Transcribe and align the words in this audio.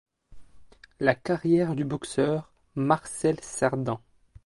La 0.99 1.13
carrière 1.13 1.75
du 1.75 1.85
boxeur 1.85 2.51
Marcel 2.73 3.39
Cerdan. 3.43 4.01